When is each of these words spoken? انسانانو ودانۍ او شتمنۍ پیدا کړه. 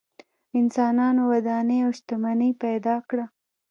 انسانانو 0.59 1.21
ودانۍ 1.31 1.79
او 1.85 1.91
شتمنۍ 1.97 2.51
پیدا 2.63 2.95
کړه. 3.09 3.25